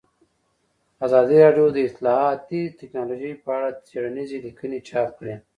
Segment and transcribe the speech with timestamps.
[1.05, 5.35] ازادي راډیو د اطلاعاتی تکنالوژي په اړه څېړنیزې لیکنې چاپ کړي.